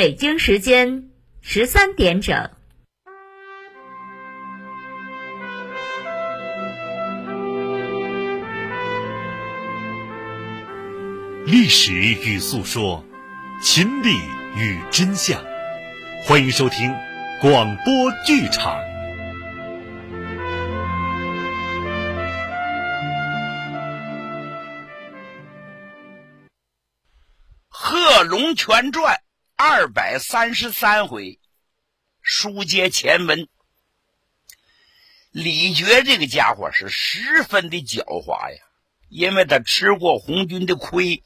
[0.00, 1.10] 北京时间
[1.42, 2.50] 十三点整。
[11.44, 13.04] 历史与诉说，
[13.62, 14.16] 亲历
[14.56, 15.38] 与真相，
[16.24, 16.90] 欢迎收听
[17.42, 18.80] 广播剧场。
[27.68, 29.14] 《贺龙全传》
[29.62, 31.38] 二百三十三回，
[32.22, 33.46] 书接前文。
[35.32, 38.58] 李觉这个家伙是十分的狡猾呀，
[39.10, 41.22] 因为他吃过红军的亏，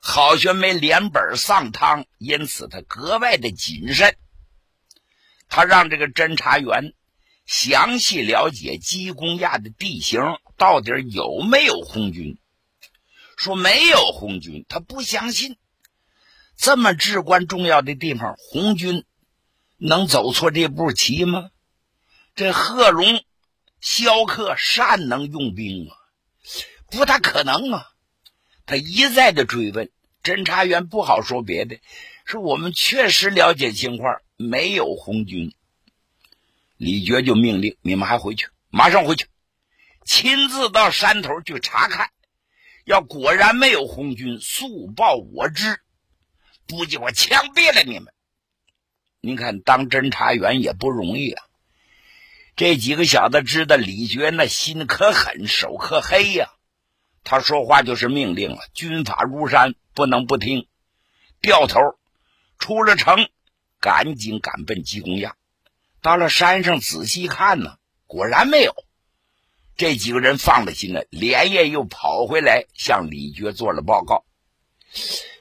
[0.00, 4.16] 好悬没连本丧汤，因此他格外的谨慎。
[5.48, 6.92] 他让这个侦查员
[7.46, 10.20] 详细了解鸡公垭的地形，
[10.56, 12.36] 到底有没有红军。
[13.36, 15.56] 说没有红军，他不相信。
[16.56, 19.04] 这么至关重要的地方，红军
[19.78, 21.50] 能走错这步棋吗？
[22.34, 23.22] 这贺龙、
[23.80, 25.96] 萧克善能用兵啊，
[26.90, 27.88] 不大可能啊！
[28.64, 29.90] 他一再的追问，
[30.22, 31.78] 侦查员不好说别的，
[32.24, 35.52] 说我们确实了解情况，没有红军。
[36.76, 39.26] 李觉就命令你们还回去，马上回去，
[40.04, 42.10] 亲自到山头去查看。
[42.84, 45.80] 要果然没有红军，速报我知，
[46.72, 48.14] 估计我枪毙了你们！
[49.20, 51.44] 您看，当侦查员也不容易啊。
[52.56, 56.48] 这几个小子知道李觉那心可狠，手可黑呀。
[57.24, 60.66] 他说话就是命令了，军法如山，不能不听。
[61.42, 61.78] 掉头
[62.58, 63.28] 出了城，
[63.78, 65.36] 赶紧赶奔鸡公崖。
[66.00, 68.74] 到了山上仔细看呢，果然没有。
[69.76, 74.24] 这几个人放了心了，连夜又跑回来向李觉做了报告。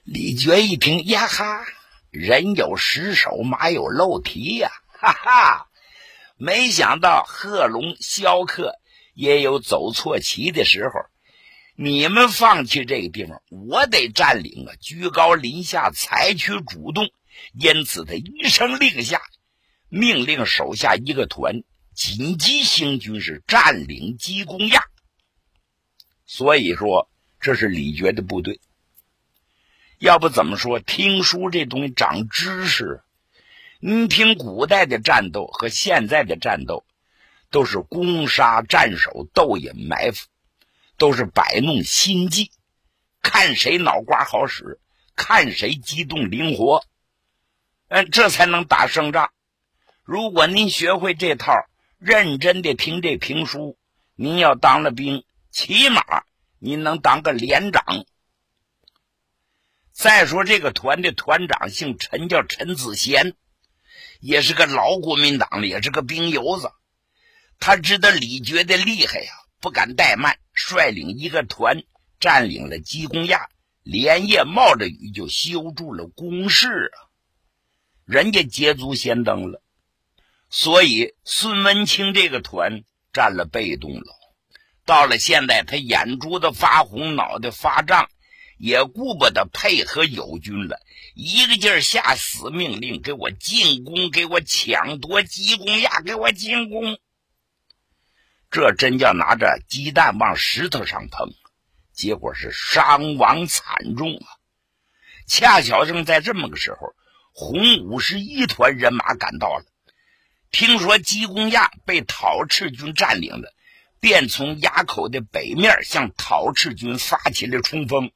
[0.04, 1.66] 李觉一听，呀哈，
[2.10, 5.68] 人有失手，马有漏蹄呀，哈哈！
[6.38, 8.74] 没想到贺龙、萧克
[9.14, 10.94] 也有走错棋的时候。
[11.76, 14.76] 你们放弃这个地方，我得占领啊！
[14.80, 17.10] 居高临下，采取主动。
[17.54, 19.22] 因此，他一声令下，
[19.90, 21.64] 命令手下一个团。
[21.94, 24.82] 紧急行军是占领鸡公垭，
[26.26, 28.60] 所以说这是李觉的部队。
[30.02, 33.04] 要不怎么说听书这东西长知识？
[33.80, 36.84] 你听古代的战斗和现在的战斗，
[37.52, 40.26] 都是攻杀战守、斗隐埋伏，
[40.98, 42.50] 都是摆弄心计，
[43.22, 44.80] 看谁脑瓜好使，
[45.16, 46.84] 看谁机动灵活，
[47.88, 49.30] 嗯，这才能打胜仗。
[50.04, 51.54] 如果您学会这套，
[52.00, 53.78] 认真的听这评书，
[54.16, 56.02] 您要当了兵，起码
[56.58, 57.84] 您能当个连长。
[60.02, 63.36] 再说这个团的团长姓陈，叫陈子贤，
[64.20, 66.72] 也是个老国民党的，也是个兵油子。
[67.60, 71.84] 他知道李觉的厉害呀，不敢怠慢，率领一个团
[72.20, 73.46] 占领了鸡公垭，
[73.84, 76.98] 连夜冒着雨就修筑了工事啊。
[78.04, 79.62] 人家捷足先登了。
[80.50, 82.82] 所以，孙文清这个团
[83.14, 84.16] 占了被动了。
[84.84, 88.10] 到了现在，他眼珠子发红，脑袋发胀，
[88.62, 90.80] 也顾不得配合友军了，
[91.16, 97.00] 一个劲儿下死命令：给我进攻，给我抢夺鸡公垭，给我进攻！
[98.52, 101.34] 这真叫拿着鸡蛋往石头上碰，
[101.92, 104.30] 结果是伤亡惨重啊！
[105.26, 106.94] 恰巧正在这么个时候，
[107.34, 109.66] 红五十一团人马赶到了。
[110.52, 113.56] 听说鸡公垭被讨赤军占领了，
[114.00, 118.12] 便从垭口的北面向讨赤军发起了冲锋，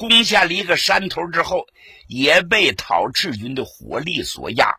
[0.00, 1.66] 攻下了一个山头之后，
[2.08, 4.76] 也被讨赤军的火力所压。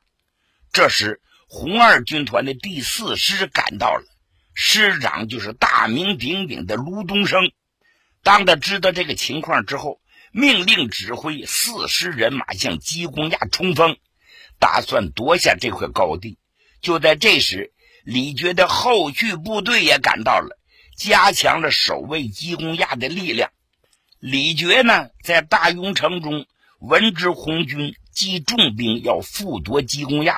[0.74, 4.04] 这时，红二军团的第四师赶到了，
[4.56, 7.52] 师长就是大名鼎鼎的卢东升。
[8.24, 10.02] 当他知道这个情况之后，
[10.32, 13.98] 命令指挥四师人马向鸡公垭冲锋，
[14.58, 16.40] 打算夺下这块高地。
[16.82, 17.74] 就在这时，
[18.04, 20.58] 李觉的后续部队也赶到了，
[20.98, 23.52] 加强了守卫鸡公垭的力量。
[24.22, 26.46] 李觉呢，在大雍城中
[26.78, 30.38] 闻知红军集重兵要复夺鸡公垭，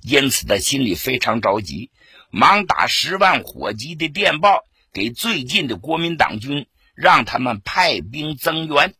[0.00, 1.90] 因此他心里非常着急，
[2.30, 4.64] 忙打十万火急的电报
[4.94, 8.94] 给最近的国民党军，让他们派兵增援。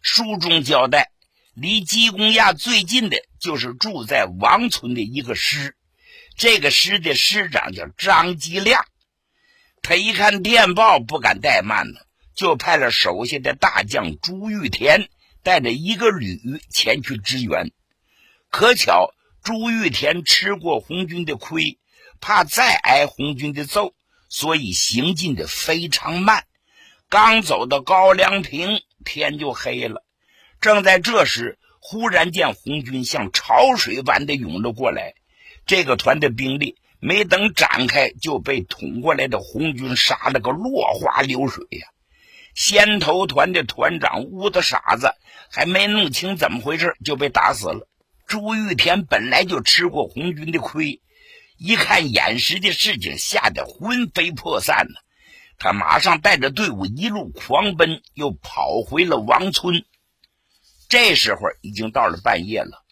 [0.00, 1.10] 书中交代，
[1.52, 5.76] 离鸡公垭最近的就是住在王村的一个师。
[6.34, 8.82] 这个师的师长叫张吉亮，
[9.82, 12.00] 他一看电报，不敢怠慢呢，
[12.40, 15.10] 就派了手下的大将朱玉田
[15.42, 16.40] 带着一个旅
[16.70, 17.70] 前去支援。
[18.48, 21.78] 可巧朱玉田吃过红军的亏，
[22.18, 23.92] 怕再挨红军的揍，
[24.30, 26.46] 所以行进的非常慢。
[27.10, 30.02] 刚走到高粱坪，天就黑了。
[30.62, 35.12] 正在这时，忽然见红军像潮水般的涌了过来。
[35.66, 41.88] 这个团的兵力没等展开，就被捅过来的红军杀了个落花流水呀！
[42.54, 45.14] 先头团的团长乌的傻子
[45.50, 47.88] 还没弄清怎么回事，就被打死了。
[48.26, 51.00] 朱玉田本来就吃过红军的亏，
[51.58, 54.94] 一看眼时的事情，吓得魂飞魄散呢。
[55.58, 59.84] 他马上带着队伍一路狂奔，又跑回了王村。
[60.88, 62.82] 这时候已经到了半夜了，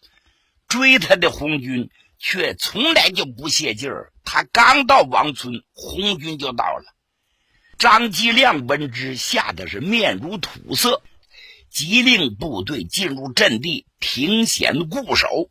[0.67, 4.13] 追他的红军却从来就不泄劲儿。
[4.23, 6.83] 他刚到王村，红军就到了。
[7.79, 11.01] 张继亮闻之，吓得是面如土色，
[11.71, 15.49] 急令部队进入阵地，停险固守。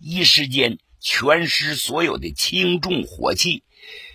[0.00, 3.64] 一时间，全师所有的轻重火器，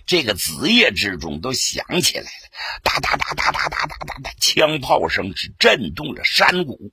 [0.04, 6.90] 这个子夜之中都响起来了，哒哒哒哒哒哒哒哒哒，枪炮声是震动着山谷。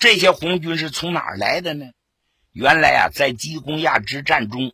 [0.00, 1.86] 这些红军是从哪儿来的呢？
[2.50, 4.72] 原来啊，在鸡公垭之战中，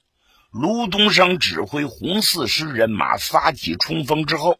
[0.50, 4.58] 卢东升指挥红四师人马发起冲锋之后，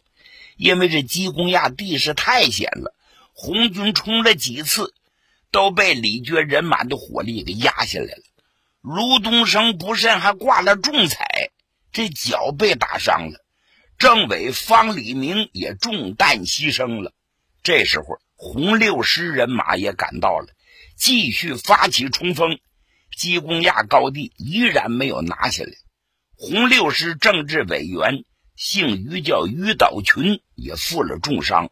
[0.61, 2.95] 因为这鸡公垭地势太险了，
[3.33, 4.93] 红军冲了几次，
[5.51, 8.23] 都被李觉人马的火力给压下来了。
[8.83, 11.51] 卢东升不慎还挂了重彩，
[11.93, 13.45] 这脚被打伤了。
[13.99, 17.13] 政委方礼明也中弹牺牲了。
[17.63, 18.21] 这时候。
[18.43, 20.47] 红六师人马也赶到了，
[20.97, 22.59] 继续发起冲锋。
[23.15, 25.73] 鸡公垭高地依然没有拿下来。
[26.39, 28.25] 红六师政治委员
[28.63, 31.71] 姓于，叫于岛群，也负了重伤。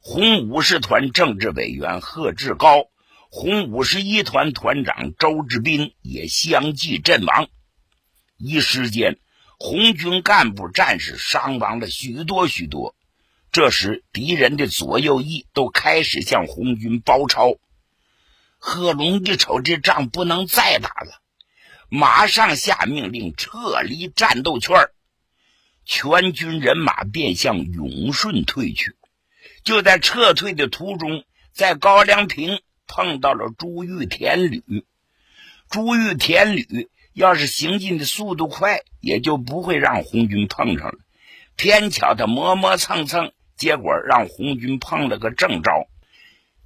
[0.00, 2.88] 红五十团政治委员贺志高、
[3.30, 7.46] 红五十一团团长周志斌也相继阵亡。
[8.36, 9.20] 一时间，
[9.60, 12.96] 红军干部战士伤亡了许多许多。
[13.52, 17.54] 这时，敌人的左右翼都开始向红军包抄。
[18.58, 21.22] 贺龙一瞅，这仗不能再打了，
[21.88, 24.88] 马上下命令撤离战斗圈
[25.84, 28.96] 全军人马便向永顺退去。
[29.62, 34.62] 就在撤退的途中，在高粱坪碰到了朱玉田旅。
[35.70, 40.98] 朱玉田旅要是行进的速度快，也就不会让红军碰上了。
[41.56, 43.32] 偏巧他磨磨蹭蹭。
[43.56, 45.88] 结果让红军碰了个正着，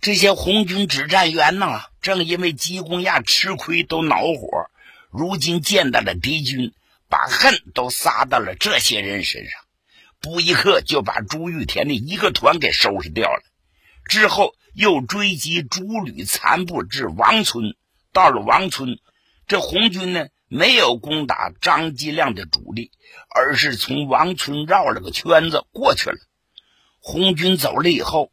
[0.00, 4.70] 这些红军指战员呢，正因为鸡公垭吃亏都恼火，
[5.10, 6.72] 如今见到了敌军，
[7.08, 9.60] 把恨都撒到了这些人身上，
[10.20, 13.42] 不一刻就把朱玉田的一个团给收拾掉了。
[14.04, 17.76] 之后又追击朱旅残部至王村，
[18.12, 18.98] 到了王村，
[19.46, 22.90] 这红军呢没有攻打张继亮的主力，
[23.34, 26.16] 而是从王村绕了个圈子过去了。
[27.00, 28.32] 红军走了以后，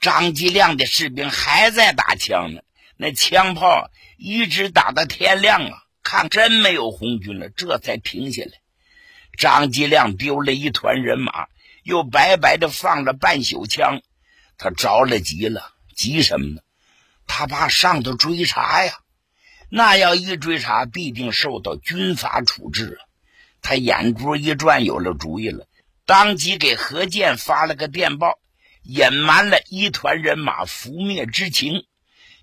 [0.00, 2.60] 张继亮的士兵还在打枪呢。
[2.96, 8.52] 那枪炮一直打到天亮啊，看真没有红军了，这才停下来。
[9.36, 11.48] 张继亮丢了一团人马，
[11.82, 14.00] 又白白的放了半宿枪，
[14.56, 15.72] 他着了急了。
[15.96, 16.60] 急什么呢？
[17.26, 18.92] 他怕上头追查呀。
[19.70, 23.02] 那要一追查，必定受到军法处置啊。
[23.62, 25.66] 他眼珠一转，有了主意了。
[26.04, 28.38] 当即给何健发了个电报，
[28.82, 31.86] 隐瞒了一团人马覆灭之情，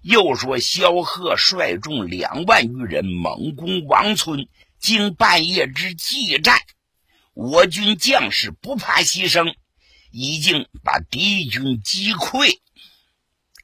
[0.02, 4.48] 又说萧贺率众两万余人猛攻王村，
[4.80, 6.60] 经半夜之激战，
[7.34, 9.54] 我军将士不怕牺牲，
[10.10, 12.60] 已经把敌军击溃。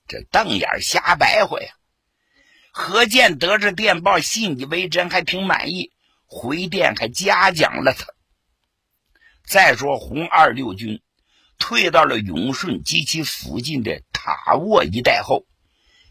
[0.08, 1.74] 这瞪眼瞎白话呀！
[2.72, 5.92] 何健得知电报，信以为真，还挺满意，
[6.28, 8.06] 回电还嘉奖了他。
[9.44, 11.02] 再说红二六军
[11.58, 15.46] 退到了永顺及其附近的塔沃一带后，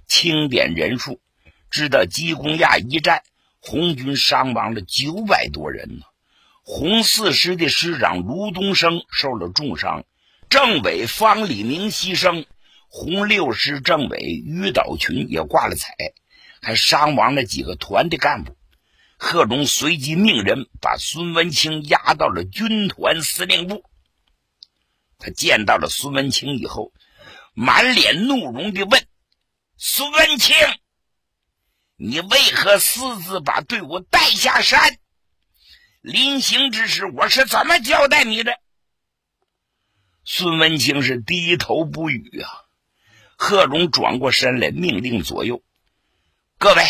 [0.07, 1.21] 清点人数，
[1.71, 3.23] 知道鸡公垭一战
[3.61, 6.07] 红军伤亡了九百多人呢。
[6.63, 10.05] 红四师的师长卢东升受了重伤，
[10.49, 12.45] 政委方礼明牺牲，
[12.89, 15.95] 红六师政委于岛群也挂了彩，
[16.61, 18.57] 还伤亡了几个团的干部。
[19.19, 23.83] 贺龙随即命人把孙文清押到了军团司令部。
[25.19, 26.93] 他见到了孙文清以后，
[27.55, 29.07] 满脸怒容地问
[29.79, 30.57] ：“孙文清，
[31.97, 34.99] 你为何私自把队伍带下山？
[36.01, 38.59] 临行之时，我是怎么交代你的？”
[40.25, 42.49] 孙文清是低头不语啊。
[43.37, 45.63] 贺龙转过身来，命令左右
[46.59, 46.83] ：“各位。”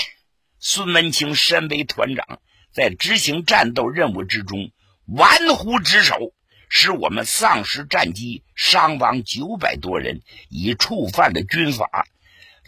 [0.61, 2.41] 孙文清身为团长，
[2.73, 4.71] 在执行战斗任务之中
[5.07, 6.33] 玩忽职守，
[6.69, 12.07] 使我们丧失战机，伤亡九百多人，已触犯了军法，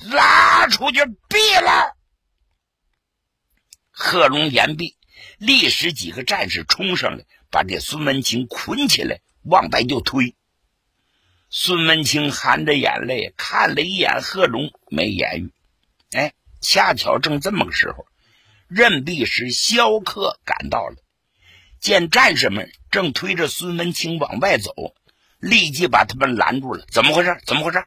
[0.01, 1.97] 拉出去毙了。
[3.91, 4.97] 贺龙言毕，
[5.39, 10.37] 立时几个战士冲上来，把这孙文清捆起来，往外就推。
[11.51, 15.53] 孙文清含着眼泪看了一眼贺龙，没言语。
[16.13, 18.07] 哎，恰巧正这么个时候，
[18.69, 20.97] 任弼时、萧克赶到了，
[21.81, 24.73] 见战士们正推着孙文清往外走，
[25.39, 26.85] 立即把他们拦住了。
[26.93, 27.41] 怎么回事？
[27.47, 27.85] 怎么回事？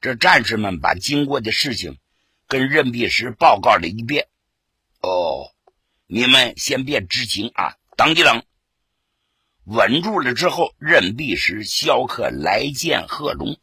[0.00, 1.98] 这战士们把经过的事情
[2.46, 4.28] 跟任弼时报告了一遍。
[5.00, 5.52] 哦，
[6.06, 8.42] 你们先别知情啊，等一等。
[9.64, 13.58] 稳住了之后，任弼时、萧克来见贺龙，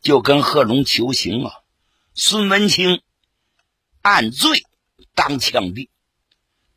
[0.00, 1.52] 就跟贺龙求情啊。
[2.14, 3.02] 孙文清
[4.00, 4.64] 按罪
[5.14, 5.88] 当枪毙，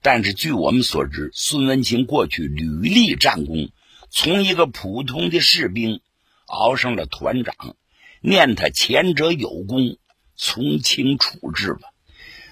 [0.02, 3.70] 但是据我们所知，孙文清过去屡立战功，
[4.10, 6.02] 从一个普通的士兵
[6.48, 7.76] 熬上了团长，
[8.24, 9.98] 念他前者有功，
[10.38, 11.90] 从轻处置吧。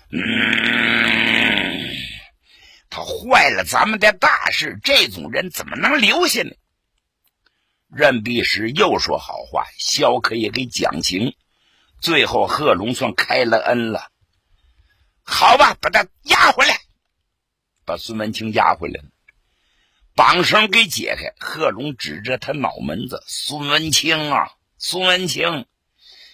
[0.10, 0.20] 嗯，
[2.90, 6.52] 他坏了咱们的大事，这种人怎么能留下呢？
[7.90, 11.36] 任弼时又说好话，萧可也给讲情，
[12.02, 14.12] 最后贺龙算开了恩了。
[15.24, 16.78] 好吧，把他押回来，
[17.86, 19.08] 把孙文清押回来了，
[20.16, 21.34] 绑绳给解开。
[21.40, 24.52] 贺龙指着他脑门子：“孙文清啊，
[24.82, 25.66] 孙文清。”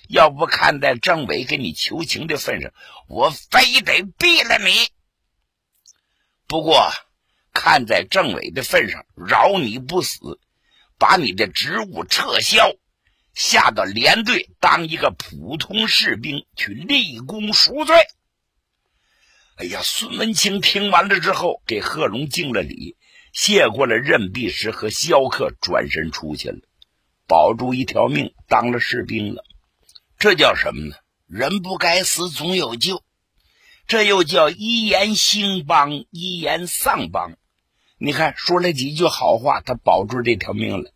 [0.10, 2.72] 要不看在政委给你求情的份上，
[3.10, 4.72] 我非得毙了你。
[6.48, 6.90] 不过
[7.54, 10.40] 看在政委的份上，饶你不死，
[10.98, 12.72] 把你的职务撤销，
[13.34, 17.98] 下到连队当一个普通士兵去立功赎罪。
[19.58, 22.96] 哎呀，孙文清听完了之后，给贺龙敬了礼，
[23.34, 26.60] 谢过了任弼时和萧克，转身出去了，
[27.28, 29.44] 保住一条命，当了士兵了。
[30.18, 30.96] 这叫什么呢？
[31.28, 33.04] 人不该死，总有救。
[33.86, 37.38] 这又叫一言兴邦，一言丧邦。
[37.98, 40.92] 你看，说了几句好话，他保住这条命了。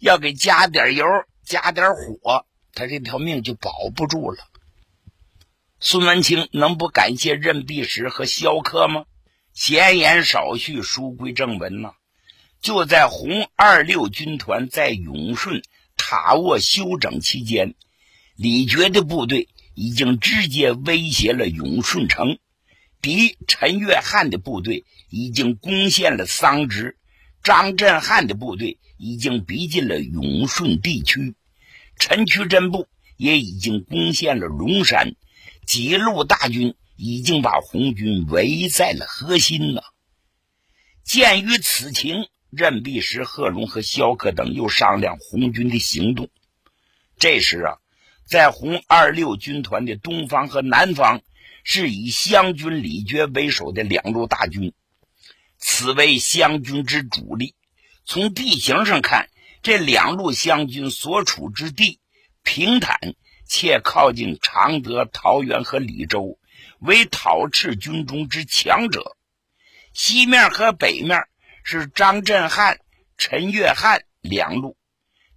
[0.00, 1.04] 要给加点油，
[1.44, 4.38] 加点火，他这条命就保不住了。
[5.80, 9.04] 孙文清能不感谢任弼时和萧克吗？
[9.52, 11.92] 闲言少叙，书归正文呐。
[12.60, 15.62] 就在红二六军团在永顺
[16.06, 17.74] 塔沃休整期间。
[18.36, 22.38] 李觉的部队已经直接威胁了永顺城，
[23.00, 26.98] 敌陈月汉的部队已经攻陷了桑植，
[27.42, 31.34] 张振汉的部队已经逼近了永顺地区，
[31.98, 35.14] 陈渠珍部也已经攻陷了龙山，
[35.66, 39.84] 几路大军已经把红军围在了核心了。
[41.02, 46.28] 鉴于此情，任弼时、贺龙和萧克等又商量红军的行动。
[47.18, 47.78] 这时啊。
[48.26, 51.20] 在红二六军团的东方和南方，
[51.62, 54.72] 是以湘军李觉为首的两路大军，
[55.58, 57.54] 此为湘军之主力。
[58.06, 59.28] 从地形上看，
[59.62, 62.00] 这两路湘军所处之地
[62.42, 62.98] 平坦，
[63.46, 66.38] 且靠近常德、桃园和李州，
[66.78, 69.18] 为讨赤军中之强者。
[69.92, 71.26] 西面和北面
[71.64, 72.78] 是张振汉、
[73.18, 74.76] 陈月汉两路，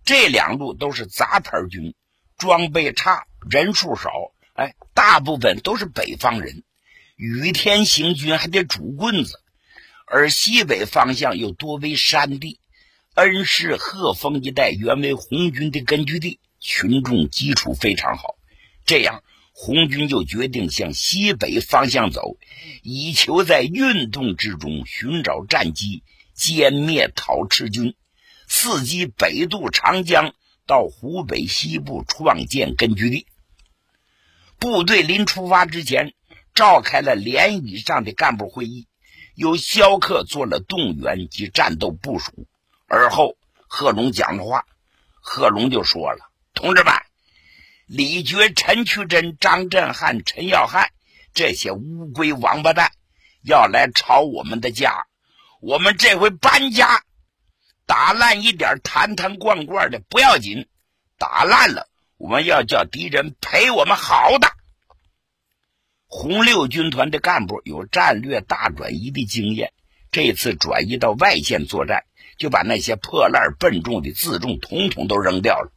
[0.06, 1.96] 这两路都是杂牌军。
[2.38, 4.12] 装备差，人数少，
[4.54, 6.64] 哎，大部分都是北方人。
[7.16, 9.42] 雨天行军还得拄棍子，
[10.06, 12.60] 而西北方向又多为山地。
[13.16, 18.36] 恩施、鹤峰一带原为红军的根据地，群众基础非常好。
[18.86, 22.38] 这样，红军就决定向西北方向走，
[22.84, 26.04] 以求在运动之中寻找战机，
[26.38, 27.96] 歼灭讨赤军，
[28.50, 30.34] 伺机北渡长江。
[30.70, 33.26] 到湖北西部创建根据地。
[34.60, 36.14] 部队临出发之前，
[36.54, 38.86] 召开了连以上的干部会议，
[39.34, 42.50] 由萧克做了动员及战斗部署。
[42.86, 43.38] 而后，
[43.70, 44.66] 贺龙讲了话，
[45.22, 46.94] 贺龙就说了：“同志们，
[47.86, 50.90] 李觉、陈渠珍、张振汉、陈耀汉
[51.34, 52.92] 这些乌龟王八蛋
[53.42, 55.07] 要来抄我们的家，
[55.62, 57.04] 我们这回搬家。”
[57.88, 60.68] 打烂一点坛坛罐罐的不要紧，
[61.18, 61.88] 打烂了
[62.18, 64.50] 我们要叫敌人赔我们好的。
[66.06, 69.72] 红六军团的干部有战略大转移的经验，
[70.12, 72.04] 这次转移到外线作战，
[72.38, 75.72] 就把那些破烂笨重的自重统统都扔掉了。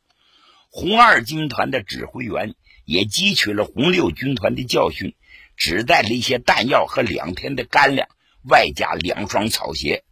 [0.69, 5.15] 红二军团的指挥员也汲取了红六军团的教训，
[5.57, 8.09] 只带了一些弹药和两天的干粮，
[8.42, 10.04] 外加两双草鞋。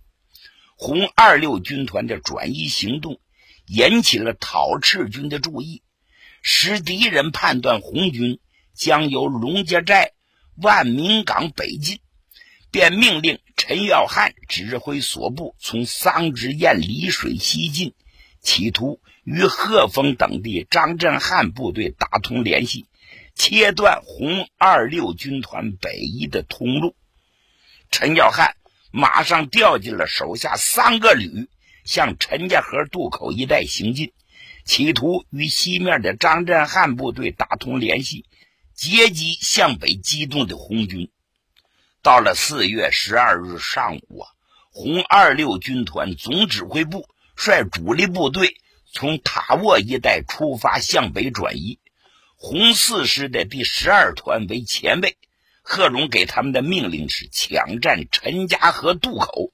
[0.76, 3.20] 红二六军团的转移行动
[3.66, 5.82] 引起了讨赤军的注意，
[6.42, 8.38] 使敌人判断红军
[8.74, 10.12] 将由龙家寨、
[10.54, 11.98] 万民岗北进，
[12.70, 17.92] 便命令陈耀汉指挥所部从桑植堰离水西进，
[18.40, 22.86] 企图与贺峰等地张振汉部队打通联系，
[23.34, 26.94] 切断红二六军团北移的通路。
[27.90, 28.54] 陈耀汉。
[28.90, 31.50] 马上调集了手下三个旅，
[31.84, 34.14] 向陈家河渡口一带行进，
[34.64, 38.24] 企图与西面的张振汉部队打通联系，
[38.74, 41.10] 截击向北机动的红军。
[42.02, 44.30] 到了四月十二日上午啊，
[44.70, 48.56] 红二六军团总指挥部率主力部队
[48.90, 51.78] 从塔沃一带出发向北转移，
[52.36, 55.18] 红四师的第十二团为前卫。
[55.70, 59.52] 贺龙给他们的命令是抢占陈家河渡口。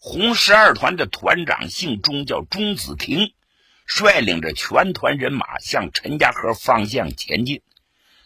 [0.00, 3.32] 红十二团的团长姓钟，叫钟子亭，
[3.86, 7.62] 率领着全团人马向陈家河方向前进。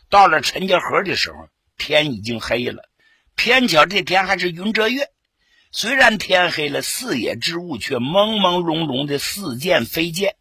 [0.09, 2.89] 到了陈家河的时候，天已经黑了。
[3.37, 5.11] 偏巧这天还是云遮月，
[5.71, 10.37] 虽然天黑了，四野之物却朦朦胧胧的似见非见。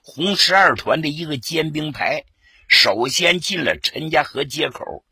[0.00, 2.24] 红十二团的一个尖兵排
[2.68, 5.04] 首先进了陈家河街口。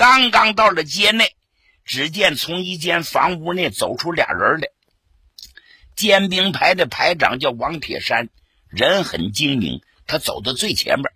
[0.00, 1.36] 刚刚到了街内，
[1.84, 4.68] 只见从一间房屋内走出俩人来。
[5.94, 8.30] 尖兵排的排长叫王铁山，
[8.70, 9.82] 人很精明。
[10.06, 11.12] 他走到最前边，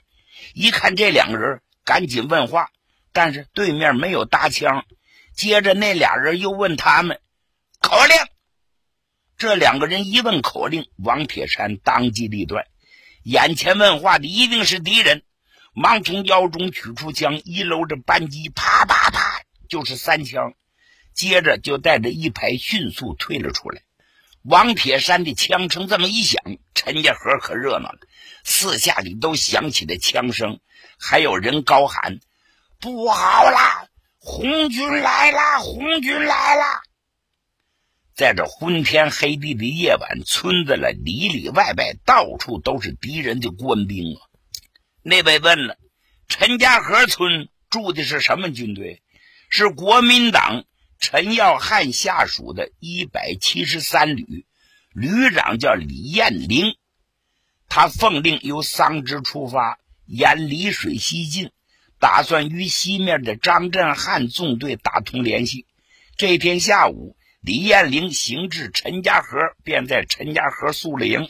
[0.53, 2.69] 一看这两个人，赶紧问话，
[3.15, 4.85] 但是对面没有搭腔。
[5.35, 7.19] 接着那俩人又问他们
[7.81, 8.15] 口令。
[9.39, 12.67] 这两个人一问口令，王铁山当机立断，
[13.23, 15.23] 眼前问话的一定是敌人。
[15.75, 20.55] 忙从腰中取出枪，一搂着扳机，啪啪啪就是三枪。
[21.13, 23.83] 接着就带着一排迅速退了出来。
[24.43, 26.43] 王铁山的枪声这么一响，
[26.75, 27.99] 陈家河可热闹了，
[28.45, 30.61] 四下里都响起了枪声，
[30.99, 32.19] 还有人高喊
[32.81, 35.61] ：“不好了，红军来了！
[35.61, 36.63] 红军来了！”
[38.15, 44.21] 在这昏天黑地的夜晚，村子里里里外外到处都是敌人的官兵啊！
[45.07, 45.77] 那位问了
[46.29, 49.03] ：“陈家河村住的是什么军队？
[49.51, 50.65] 是国民党
[50.99, 54.47] 陈耀汉下属的一百七十三旅，
[54.95, 56.79] 旅长叫李彦玲。
[57.69, 61.51] 他奉令由桑植出发，沿丽水西进，
[61.99, 65.67] 打算与西面的张振汉纵队打通联系。
[66.17, 71.29] 这天下午，李彦玲行至陈家河，便在陈家河宿了营。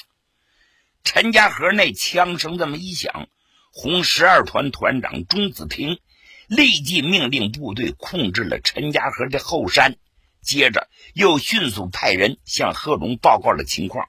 [1.02, 3.28] 陈家河内枪声这么一响。”
[3.76, 5.98] 红十二团团长钟子平
[6.46, 9.96] 立即命令部队控制了陈家河的后山，
[10.40, 14.08] 接着又迅速派人向贺龙报告了情况。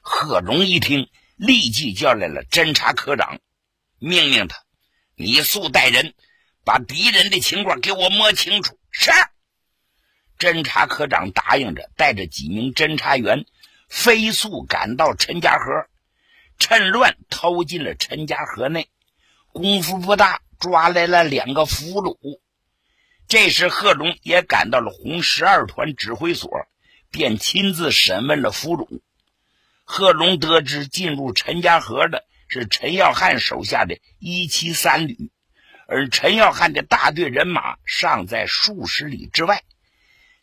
[0.00, 3.38] 贺龙一听，立即叫来了侦察科长，
[4.00, 4.56] 命令他
[5.14, 6.14] ：“你速带人
[6.64, 9.12] 把敌人的情况给我摸清楚。”是。
[10.40, 13.46] 侦察科长答应着，带着几名侦察员
[13.88, 15.86] 飞速赶到陈家河。
[16.62, 18.88] 趁乱偷进了陈家河内，
[19.48, 22.16] 功夫不大，抓来了两个俘虏。
[23.26, 26.48] 这时贺龙也赶到了红十二团指挥所，
[27.10, 29.00] 便亲自审问了俘虏。
[29.82, 35.32] 贺龙得知进入陈家河的是陈耀汉手下的一七三旅，
[35.88, 39.64] 而陈耀汉的大队人马尚在数十里之外，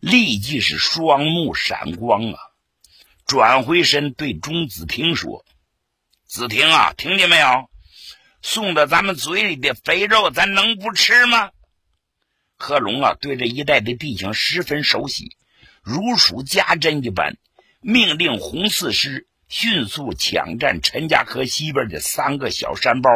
[0.01, 2.39] 立即是双目闪光啊！
[3.25, 5.45] 转回身对钟子平说。
[6.29, 7.71] 子婷啊，听见没有？
[8.43, 11.49] 送到咱们嘴里的肥肉，咱能不吃吗？
[12.55, 15.35] 贺龙啊，对这一带的地形十分熟悉，
[15.81, 17.37] 如数家珍一般，
[17.81, 23.09] 命令红四师迅速抢占陈家河西边的三个小山包，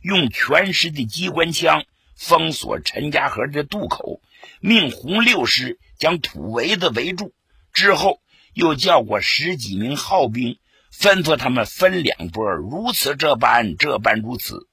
[0.00, 1.84] 用全师的机关枪
[2.16, 4.20] 封锁陈家河的渡口，
[4.60, 7.34] 命红六师将土围子围住。
[7.72, 10.56] 之后，又叫过十几名号兵。
[10.96, 14.68] 吩咐他们分两拨，如此这般，这般如此。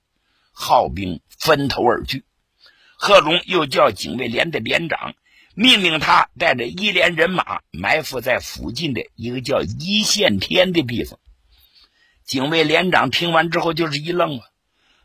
[0.54, 2.24] 号兵分头而去。
[2.96, 5.16] 贺龙又叫警卫连的连长，
[5.56, 11.20] 命令他带着一连人马埋伏在附近的一个叫一线天的地方。
[12.24, 14.46] 警卫连长听完之后就是一愣啊！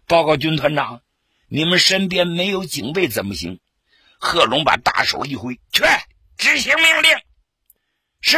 [0.07, 1.01] 报告军团长，
[1.49, 3.59] 你们身边没有警卫怎么行？
[4.19, 5.83] 贺龙把大手一挥，去
[6.37, 7.11] 执行命令。
[8.21, 8.37] 是。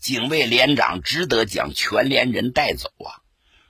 [0.00, 3.20] 警卫连长只得将全连人带走啊！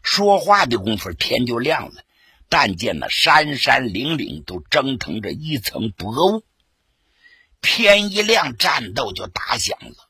[0.03, 2.03] 说话的功夫，天就亮了，
[2.49, 6.45] 但见那山山岭岭都蒸腾着一层薄雾。
[7.61, 10.09] 天一亮，战斗就打响了。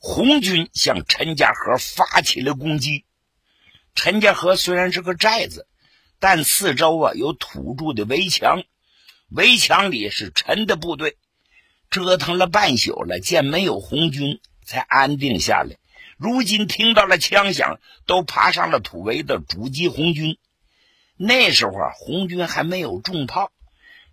[0.00, 3.04] 红军向陈家河发起了攻击。
[3.94, 5.68] 陈家河虽然是个寨子，
[6.18, 8.64] 但四周啊有土筑的围墙，
[9.28, 11.16] 围墙里是陈的部队。
[11.90, 15.78] 折腾了半宿了，见没有红军，才安定下来。
[16.18, 20.36] 如今听到了枪响，都爬上了土围的阻击红军。
[21.16, 23.50] 那时候啊，红军还没有重炮。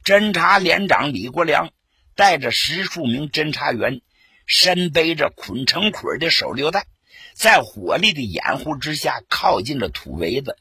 [0.02, 1.72] 侦察连长李国良
[2.16, 4.00] 带着十数名侦察员，
[4.46, 6.86] 身背着捆成捆的手榴弹，
[7.34, 10.58] 在火力的掩护之下，靠近了土围子。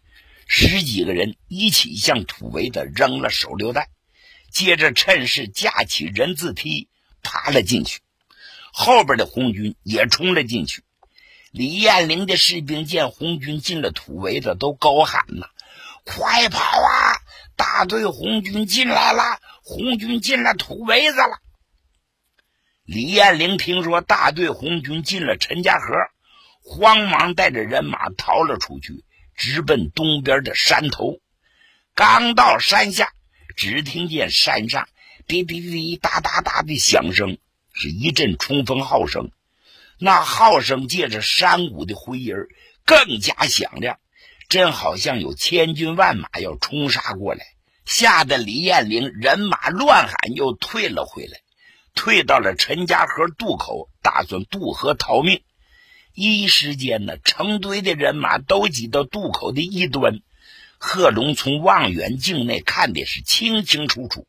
[0.48, 3.86] 十几个人一起向土围子扔了手榴弹，
[4.50, 6.88] 接着趁势架起人字梯。
[7.26, 8.00] 爬了进去，
[8.76, 10.82] 后边的红军也冲了进去。
[11.52, 15.46] 李彦玲的士兵见红军进了土围子，都高喊呐
[16.04, 17.14] ：“快跑啊！
[17.54, 19.38] 大队红军进来了！
[19.62, 21.38] 红军进了土围子了！”
[22.84, 25.94] 李彦玲听说大队红军进了陈家河，
[26.64, 29.04] 慌忙带着人马逃了出去，
[29.36, 31.20] 直奔东边的山头。
[31.94, 33.12] 刚到山下，
[33.54, 34.88] 只听见山上。
[35.28, 37.38] 滴滴滴，哒哒哒的响声，
[37.74, 39.30] 是一阵冲锋号声。
[39.98, 42.34] 那号声借着山谷的回音
[42.84, 43.98] 更加响亮，
[44.48, 47.44] 真好像有千军万马要冲杀过来。
[47.84, 51.38] 吓得李彦玲人马乱喊，又退了回来，
[51.94, 55.42] 退到了陈家河渡口，打算渡河逃命。
[56.14, 60.20] 一时间呢，成堆的人马都挤到渡口的一端。
[60.78, 64.26] 贺龙从望远镜内看的是清清楚楚。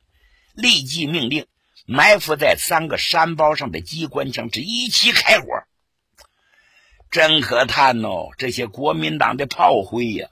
[0.53, 1.47] 立即命令
[1.85, 5.45] 埋伏在三个山包上的机关枪是一起开火。
[7.11, 10.27] 真可叹哦，这些国民党的炮灰呀，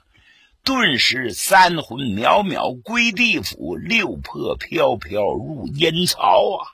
[0.64, 6.66] 顿时三魂渺渺归地府，六魄飘飘入阴曹啊！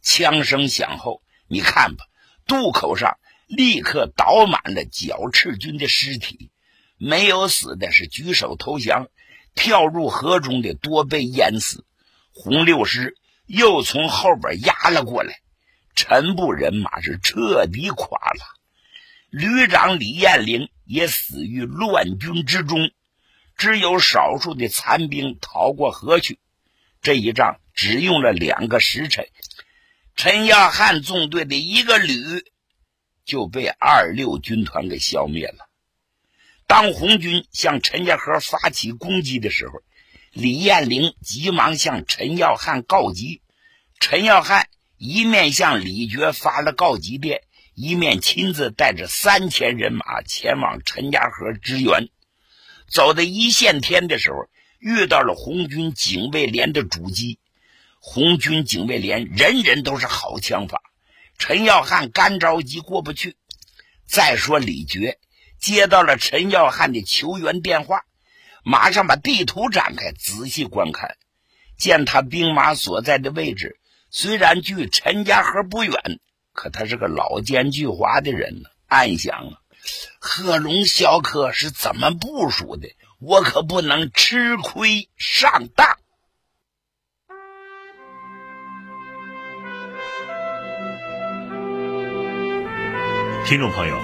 [0.00, 2.04] 枪声响后，你看吧，
[2.46, 6.50] 渡口上立刻倒满了剿赤军的尸体，
[6.96, 9.08] 没有死的是举手投降，
[9.54, 11.84] 跳入河中的多被淹死。
[12.32, 13.14] 红六师
[13.54, 15.34] 又从后边压了过来，
[15.94, 18.40] 陈部人马是彻底垮了。
[19.28, 22.90] 旅长李彦玲也死于乱军之中，
[23.58, 26.38] 只有少数的残兵逃过河去。
[27.02, 29.28] 这一仗只用了两个时辰，
[30.16, 32.16] 陈耀汉纵队的一个旅
[33.26, 35.68] 就被二六军团给消灭了。
[36.66, 39.74] 当红军向陈家河发起攻击的时候。
[40.34, 43.41] 李彦玲急忙向陈耀汉告急，
[44.02, 44.66] 陈耀汉
[44.98, 52.08] 一面向李觉发了告急电，一面亲自带着三千人马前往陈家河支援。
[52.88, 54.48] 走到一线天的时候，
[54.80, 57.38] 遇到了红军警卫连的阻击。
[58.00, 60.82] 红军警卫连人人都是好枪法，
[61.38, 63.36] 陈耀汉干着急过不去。
[64.04, 65.20] 再说李觉
[65.60, 68.02] 接到了陈耀汉的求援电话。
[68.64, 71.16] 马上把地图展开，仔细观看，
[71.78, 73.78] 见他兵马所在的位置
[74.14, 75.94] 虽然距陈家河不远，
[76.52, 78.68] 可他是个老奸巨猾的人呢。
[78.86, 79.52] 暗想啊，
[80.18, 82.88] 贺龙小可是怎么部署的？
[83.20, 85.96] 我可不能吃亏上当。
[93.46, 93.98] 听众朋友，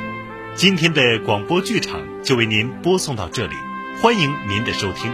[0.54, 3.54] 今天的广播剧场就为您播送到这里。
[4.00, 5.12] 欢迎您的收听，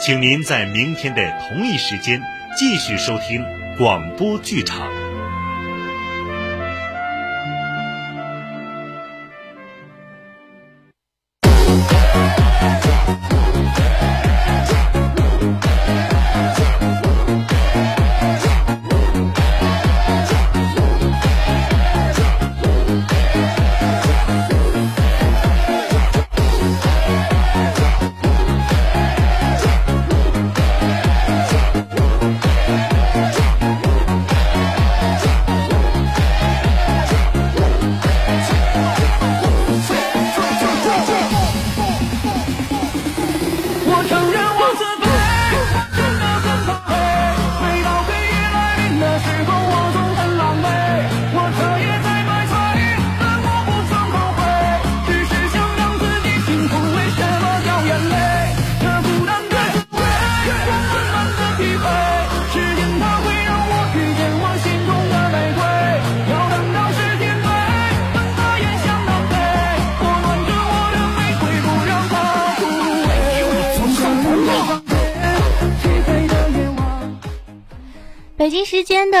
[0.00, 2.22] 请您在明天的同一时间
[2.56, 3.44] 继续收听
[3.78, 5.01] 广播剧场。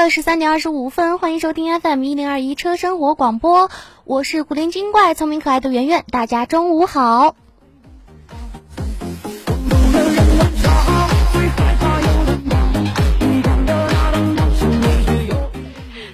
[0.02, 3.70] 的十三点二十五分，欢迎收听 FM 一零二一车生活广播，
[4.02, 7.36] 我是古灵精怪、聪明可爱的圆圆，大家中午好。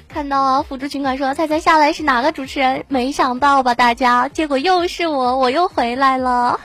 [0.06, 2.84] 看到啊辅助群管说猜猜下来是哪个主持人？
[2.88, 6.60] 没想到吧，大家，结果又是我，我又回来了。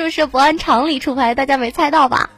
[0.00, 1.34] 是不是不按常理出牌？
[1.34, 2.30] 大家没猜到吧？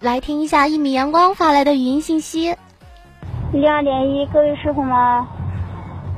[0.00, 2.56] 来听一下一米阳光发来的语音信息。
[3.52, 5.24] 两点一，各位师傅们，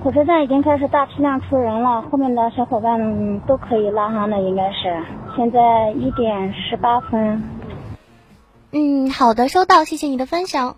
[0.02, 5.04] 火车站已经开始大批量出人了，后面的小伙伴都可以拉上的，应该是。
[5.36, 5.58] 现在
[5.92, 7.42] 一点十八分。
[8.70, 10.76] 嗯，好的，收到，谢谢你的分享。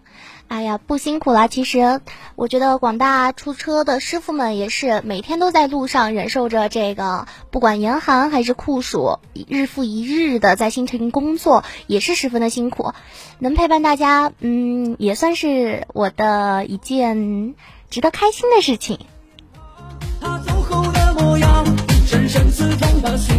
[0.49, 1.49] 哎呀，不辛苦啦。
[1.49, 2.01] 其实，
[2.37, 12.93] 我觉得广大出车的师傅们也是每天都在路上忍受着这个，不管严寒还是酷暑，日复一日的在辛勤工作，也是十分的辛苦。
[13.39, 17.55] 能陪伴大家，嗯，也算是我的一件
[17.91, 19.01] 值得开心的事情。
[20.21, 21.65] 他走后的模样，
[22.07, 23.35] 深深刺痛的心，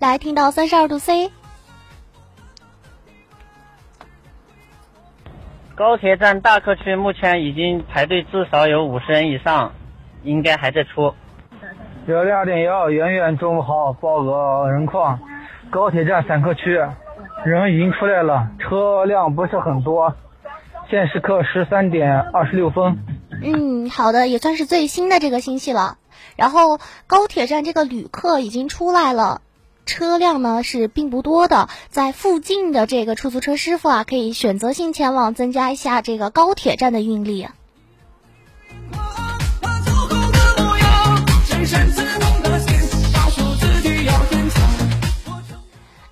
[0.00, 1.32] 来听到三十二度 C，
[5.74, 9.72] 高铁站大客区目前已经排队至少有五十人以上，
[10.22, 11.14] 应该还在出。
[12.06, 15.18] 幺两点幺，圆圆中午好，报个人况。
[15.70, 16.70] 高铁站散客区
[17.44, 20.14] 人已经出来了，车辆不是很多。
[20.88, 23.04] 现时刻十三点二十六分。
[23.42, 25.98] 嗯，好的，也算是最新的这个信息了。
[26.36, 29.42] 然后高铁站这个旅客已经出来了。
[29.88, 37.48] 车辆呢是并不多的，在附近的这个出租车师傅啊，可以选择性前往，增加一下这个高铁站的运力。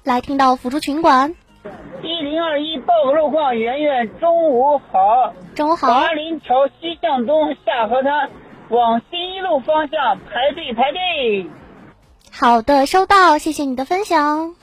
[0.02, 1.34] 来听到辅助群管，
[2.02, 5.92] 一零二一报个路况，圆圆中午好，中午好。
[5.92, 8.30] 华林桥西向东下河滩
[8.70, 11.50] 往新一路方向排队排队。
[12.38, 14.54] 好的，收到，谢谢你的分享。